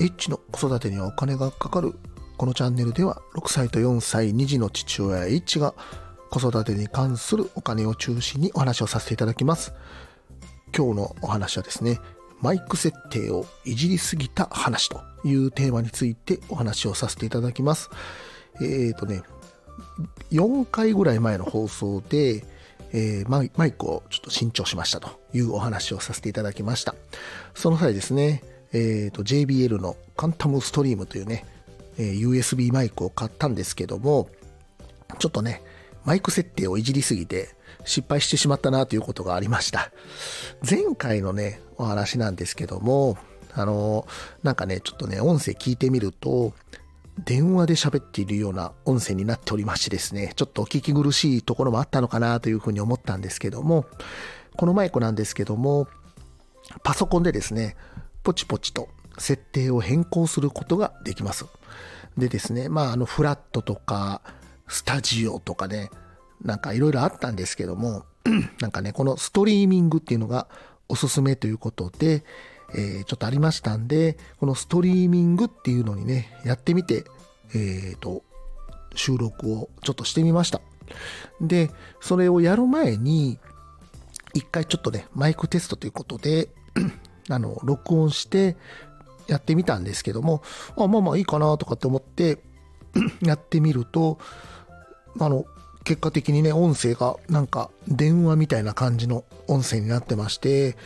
[0.00, 1.94] H の子育てにはお金がかかる。
[2.36, 5.74] このチャンネルでは6歳と4歳2児の父親 H が
[6.30, 9.72] 子育てに関するお金を中心にお話をさせていただきます。
[10.76, 11.98] 今日のお話はですね
[12.40, 17.90] マイク設定をいじりすぎた話というテーマについてお話をさせていただきます。
[18.60, 19.22] えっ、ー、とね
[20.30, 22.44] 4回ぐらい前の放送で、
[22.92, 26.94] えー、マイマイクをちょっと新調しましたというお話をさせていただきました。
[27.54, 31.44] その際ですね、えーと、JBL のカンタムストリームというね、
[31.98, 34.28] えー、USB マイクを買ったんですけども
[35.18, 35.62] ちょっとね
[36.04, 39.90] マイク設定をいじりすぎて失敗してしまったなということがありました。
[40.68, 43.16] 前回のね、お話なんですけども、
[43.54, 44.06] あの、
[44.42, 46.52] なんかね、ちょっとね、音声聞いてみると、
[47.24, 53.86] 電話で喋っているような音声になっておりましてですね、ちょっとお聞き苦しいところもあったのかなというふうに思ったんですけども、
[54.56, 55.88] このマイクなんですけども、
[56.84, 57.76] パソコンでですね、
[58.28, 61.46] ポチポチと設定を変更することができます。
[62.18, 64.20] でですね、まあ、あの、フラットとか、
[64.68, 65.88] スタジオとかね、
[66.42, 68.04] なんかいろいろあったんですけども、
[68.60, 70.46] なんかね、このストリーミングっていうのが
[70.90, 72.22] おすすめということで、
[72.74, 77.04] えー、ちょっとありましたんで、このストリーミングっていうのにね、やってみて、
[77.54, 78.24] えっ、ー、と、
[78.94, 80.60] 収録をちょっとしてみました。
[81.40, 81.70] で、
[82.02, 83.38] それをやる前に、
[84.34, 86.50] 一回ちょっとね、マイクテストということで、
[87.28, 88.56] あの、録音して
[89.26, 90.42] やってみたんですけども、
[90.76, 92.38] あ、まあまあいいかなとかって思って
[93.22, 94.18] やってみると、
[95.20, 95.44] あの、
[95.88, 100.76] 結果的にね、音声がなんか電話みたいな感じの音声になってまして、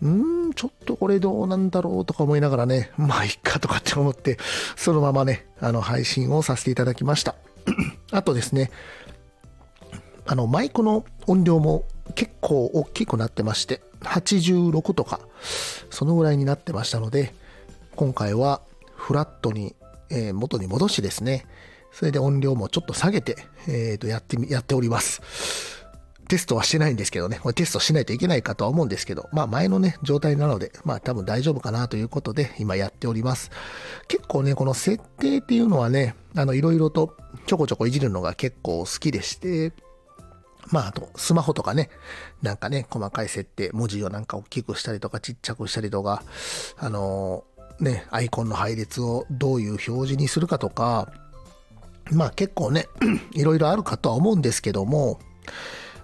[0.00, 4.38] うん、ちょっとこれどうなんだろうとか思いながらね、 まあいっかとかって思って、
[4.76, 7.34] そのままね、あの配信をさせていただきました。
[8.12, 8.70] あとですね、
[10.24, 11.84] あのマイクの音量も
[12.14, 15.20] 結構大きくなってまして、86とか、
[15.90, 17.34] そのぐらいになってましたので、
[17.96, 18.60] 今回は
[18.94, 19.74] フラットに、
[20.10, 21.46] えー、元に戻しですね、
[21.92, 23.36] それで音量もちょっと下げて、
[23.66, 25.22] えー、とやってみ、やっております。
[26.28, 33.50] テストはしてないんですけどね、これテストしないといけないかとは思うんですけど、まあ前のね、状態なので、まあ多分大丈夫かなということで、今やっております。
[34.08, 37.16] 結構ね、この設定っていうのはね、あの、いろいろと
[37.46, 39.72] ちょこちょこいじるのが結構好きでして、
[40.70, 41.90] まあ、あと、スマホとかね、
[42.42, 46.22] なんかね、細かい設定、文字をなんか大きくしたりとか、ちっちゃくしたりとか、
[46.78, 51.12] あのー、ね、アイコンの配列をどういう表示にするかとか、
[52.10, 52.86] まあ結構ね、
[53.32, 55.20] いろいろあるかとは思うんですけども、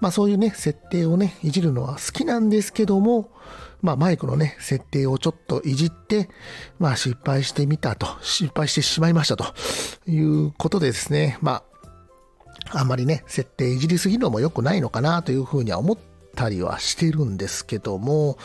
[0.00, 3.30] まあそういうね、設定をね、いじるのは好きなんですけども、
[3.82, 6.28] まあマイクのね、設定をちょっといじって、
[6.78, 9.54] まあ失敗してみたと、失敗してしまいましたと
[10.06, 11.75] いうことでですね、まあ、
[12.72, 15.98] あんまりね、設定いじりすぎるのも良くないのかなというふうには思っ
[16.34, 18.38] たりはしてるんですけども、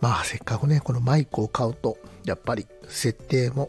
[0.00, 3.68] まあせっかくね、このマイクを買うと、やっぱり設定も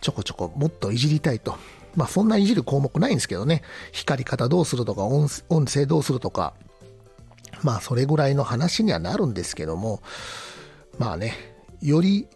[0.00, 1.56] ちょこちょこもっといじりたいと。
[1.96, 5.28] まあそんないじる項目ないんですけどね、光り方どうするとか音
[5.66, 6.54] 声どうするとか、
[7.62, 10.02] まあそれぐらいの話にはなるんですけども、
[10.98, 11.34] まあね、
[11.82, 12.28] より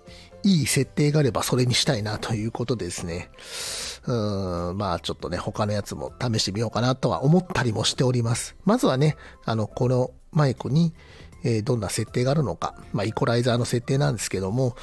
[0.43, 3.31] いい設定があればそれにしたいなということですね。
[4.07, 8.57] うん、まあちょっとね、他のやつも試してみようかなとは思ったりもしております。
[8.65, 10.95] まずはね、あの、このマイクに、
[11.45, 14.77] えー、どんな設定があるのか、まあイコライザーの設定なんですけども、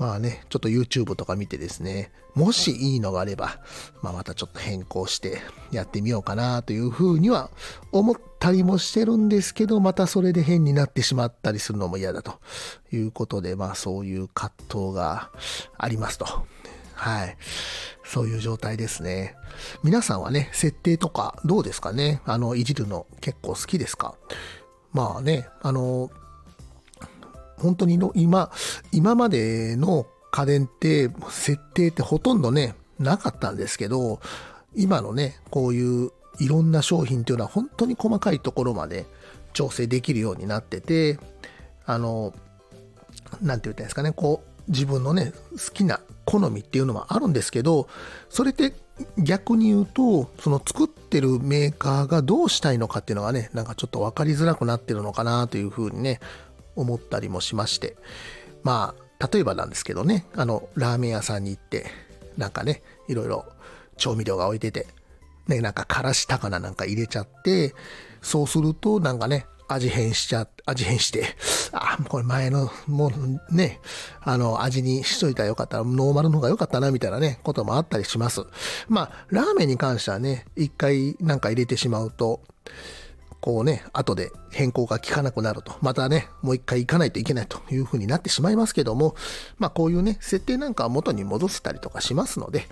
[0.00, 3.60] まあね、ちょっと YouTube とか見てですね、もしいいのがあれば、
[4.02, 7.50] まあまたちょっと変更してやってみようかなというふうには
[7.92, 12.40] 思ったりもしてるんですけど、またそれで変になってしまったりするのも嫌だと
[12.90, 15.30] いうことで、まあそういう葛藤が
[15.76, 16.24] ありますと。
[16.94, 17.36] はい。
[18.02, 19.36] そういう状態ですね。
[19.82, 22.22] 皆さんはね、設定とかどうですかね？
[22.24, 24.14] あの、いじるの結構好きですか？
[24.92, 26.10] まあね、あの、
[27.60, 28.50] 本当にの今、
[28.92, 34.20] 今までの家電って設定ってほとんどね、なかったんですけど、
[34.74, 39.06] 今のね、こういういろんな商品っていうのは本当に細かいところまで
[39.52, 41.18] 調整できるようになってて、
[41.86, 42.32] あの、
[43.42, 47.88] なんて言ったんですかね、こう、自分のね、好きな好みっていうのもあるんですけど、
[48.28, 48.72] それって
[49.18, 56.20] 逆に言うと、その作ってるメーカーがどうしたいのかっていうのがね、なんかちょっと分かりづらくなってるのかなというふうにね、
[56.76, 57.96] 思ったりもしまして、
[58.62, 61.86] まあ、例えばなんですけどね、あの、ラーメン屋さんに行って、
[62.36, 63.44] なんかね、いろいろ
[63.96, 64.86] 調味料が置いてて、
[65.46, 67.74] ね、なんかからし高菜なんか入れちゃって、
[68.22, 71.24] そうするとなんかね、味変しちゃ、味変して、
[71.72, 73.12] あ、これ前の、も
[73.50, 73.80] うね、
[74.20, 78.42] あの、味にしといたらよかった、ノーマルの方が良かったな、みたいなね、こともあったりします。
[78.88, 82.40] まあ、ラーメンに関してはね、一回なんか入れてしまうと、
[83.40, 89.14] こうね、後で変更が効かなくなると、またね、もう一回行かないといけないという風になってしまいますけども、
[89.58, 92.66] まあこういうね、設定なんかは元に戻せたりとかしますので、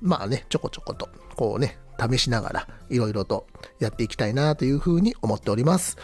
[0.00, 3.46] まあね、ちょこちょこと、こうね、試しながら、いろいろと
[3.78, 5.96] やっていきたいなという風に思っております。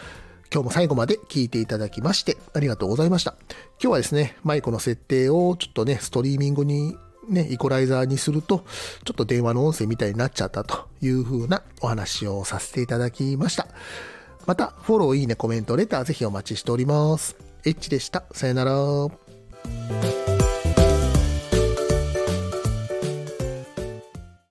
[0.51, 3.35] 今日も最後まで聞いていただきまして、ありがとうございました。
[3.49, 6.97] 今日はですね、マイクの設定をちょっとね、ストリーミングに
[7.29, 8.65] ね、イコライザーにすると、
[9.05, 13.67] ちょっと電話の音声みたいになっちゃったという風なお話をさせていただきました。
[14.45, 17.35] また、フォロー、いいね、コメント、レターぜひお待ちしております。
[17.65, 18.23] エッチでした。
[18.31, 19.28] さよなら。